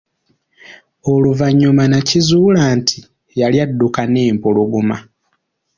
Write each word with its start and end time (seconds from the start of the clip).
Oluvanyuma 1.13 1.83
n'akizuula 1.87 2.63
nti, 2.77 2.97
yali 3.39 3.57
adduka 3.65 4.01
n'empologoma. 4.11 4.97